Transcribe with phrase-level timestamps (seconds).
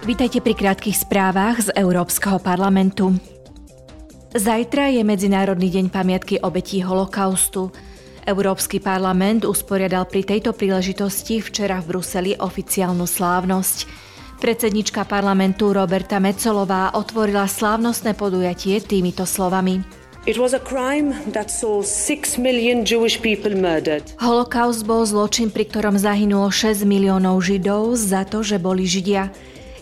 [0.00, 3.12] Vítajte pri krátkých správach z Európskeho parlamentu.
[4.32, 7.68] Zajtra je Medzinárodný deň pamiatky obetí holokaustu.
[8.24, 13.84] Európsky parlament usporiadal pri tejto príležitosti včera v Bruseli oficiálnu slávnosť.
[14.40, 19.84] Predsednička parlamentu Roberta Mecolová otvorila slávnostné podujatie týmito slovami.
[20.24, 24.16] It was a crime that saw 6 million Jewish people murdered.
[24.16, 29.28] Holokaust bol zločin, pri ktorom zahynulo 6 miliónov Židov za to, že boli Židia.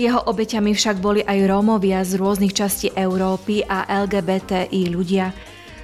[0.00, 5.36] Jeho obeťami však boli aj Rómovia z rôznych častí Európy a LGBTI ľudia.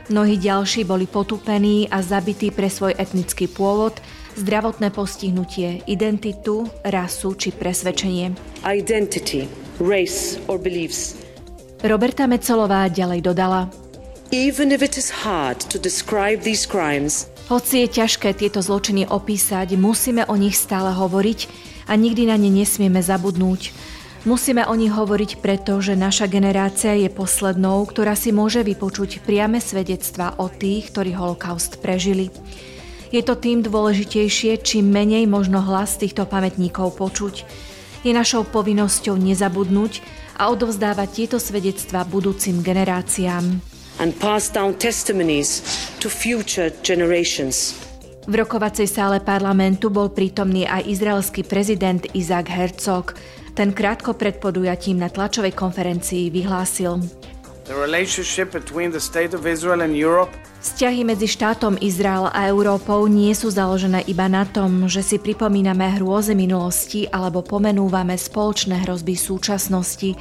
[0.08, 4.00] Mnohí ďalší boli potupení a zabití pre svoj etnický pôvod,
[4.40, 8.32] zdravotné postihnutie, identitu, rasu či presvedčenie.
[8.64, 9.44] Identity,
[9.76, 11.12] race or beliefs.
[11.84, 13.68] Roberta Mecolová ďalej dodala.
[14.32, 19.72] Even if it is hard to describe these crimes, Hoci je ťažké tieto zločiny opísať,
[19.80, 21.48] musíme o nich stále hovoriť
[21.88, 23.72] a nikdy na ne nesmieme zabudnúť.
[24.26, 29.62] Musíme o nich hovoriť preto, že naša generácia je poslednou, ktorá si môže vypočuť priame
[29.62, 32.34] svedectva o tých, ktorí holokaust prežili.
[33.14, 37.46] Je to tým dôležitejšie, čím menej možno hlas týchto pamätníkov počuť.
[38.02, 40.02] Je našou povinnosťou nezabudnúť
[40.38, 43.78] a odovzdávať tieto svedectva budúcim generáciám.
[43.98, 45.62] and pass down testimonies
[45.98, 47.74] to future generations.
[48.28, 53.16] V rokovacej sále parlamentu bol prítomný aj izraelský prezident Isaac Herzog.
[53.58, 57.02] Ten krátko pred podujatím na tlačovej konferencii vyhlásil.
[60.58, 65.90] Vzťahy medzi štátom Izrael a Európou nie sú založené iba na tom, že si pripomíname
[65.98, 70.14] hrôze minulosti alebo pomenúvame spoločné hrozby súčasnosti.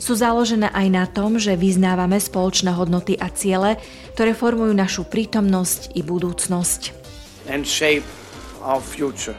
[0.00, 3.76] Sú založené aj na tom, že vyznávame spoločné hodnoty a ciele,
[4.16, 6.96] ktoré formujú našu prítomnosť i budúcnosť.
[7.48, 8.04] and shape
[8.62, 9.36] our future.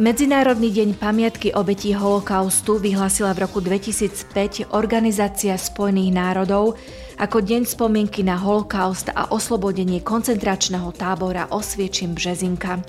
[0.00, 6.80] Medzinárodný deň pamiatky obetí holokaustu vyhlásila v roku 2005 Organizácia spojených národov
[7.20, 12.80] ako deň spomienky na holokaust a oslobodenie koncentračného tábora Osviečim Březinka.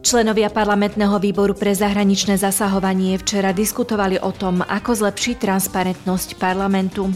[0.00, 7.12] Členovia parlamentného výboru pre zahraničné zasahovanie včera diskutovali o tom, ako zlepšiť transparentnosť parlamentu.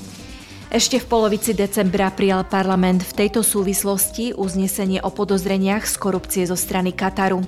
[0.69, 6.61] Ešte v polovici decembra prijal parlament v tejto súvislosti uznesenie o podozreniach z korupcie zo
[6.61, 7.41] strany Kataru.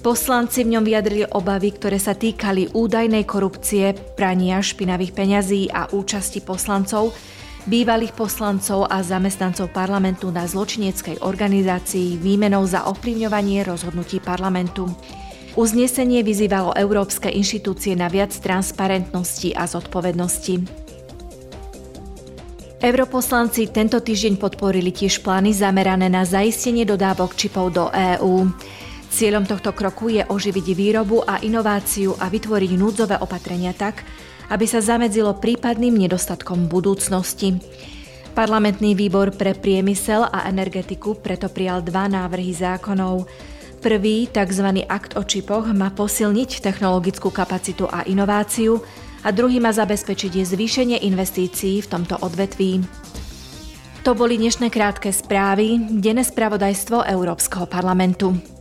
[0.00, 6.40] Poslanci v ňom vyjadrili obavy, ktoré sa týkali údajnej korupcie, prania špinavých peňazí a účasti
[6.40, 7.12] poslancov,
[7.68, 14.88] bývalých poslancov a zamestnancov parlamentu na zločineckej organizácii výmenou za ovplyvňovanie rozhodnutí parlamentu.
[15.60, 20.64] Uznesenie vyzývalo európske inštitúcie na viac transparentnosti a zodpovednosti.
[22.80, 28.48] Europoslanci tento týždeň podporili tiež plány zamerané na zaistenie dodávok čipov do EÚ.
[29.10, 34.06] Cieľom tohto kroku je oživiť výrobu a inováciu a vytvoriť núdzové opatrenia tak,
[34.50, 37.58] aby sa zamedzilo prípadným nedostatkom budúcnosti.
[38.30, 43.26] Parlamentný výbor pre priemysel a energetiku preto prijal dva návrhy zákonov.
[43.82, 44.86] Prvý, tzv.
[44.86, 48.78] akt o čipoch, má posilniť technologickú kapacitu a inováciu
[49.26, 52.80] a druhý má zabezpečiť zvýšenie investícií v tomto odvetví.
[54.06, 58.59] To boli dnešné krátke správy, denné spravodajstvo Európskeho parlamentu.